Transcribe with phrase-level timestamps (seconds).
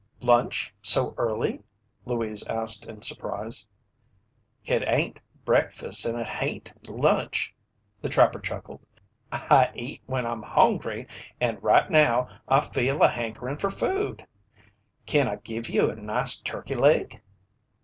[0.23, 1.61] "Lunch so early?"
[2.05, 3.67] Louise asked in surprise.
[4.65, 7.53] "It hain't breakfast and it hain't lunch,"
[8.01, 8.81] the trapper chuckled.
[9.31, 11.05] "I eat when I'm hongry,
[11.39, 14.25] an' right now I feel a hankerin' fer food.
[15.05, 17.21] Kin I give you a nice turkey leg?"